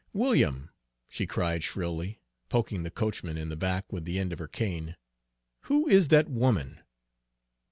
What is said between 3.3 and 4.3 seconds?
in the back with the